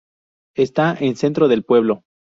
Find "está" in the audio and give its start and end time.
0.55-0.95